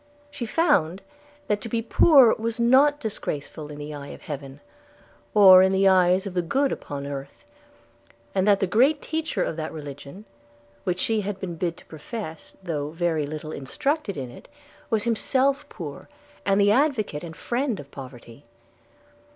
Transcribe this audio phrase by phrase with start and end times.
[0.31, 1.03] She found
[1.45, 4.59] that to be poor was not disgraceful in the eye of Heaven,
[5.35, 7.45] or in the eyes of the good upon earth;
[8.33, 10.25] and that the great teacher of that religion
[10.85, 14.47] which she had been bid to profess, though very little instructed in it,
[14.89, 16.09] was himself poor,
[16.47, 18.43] and the advocate and friend of poverty.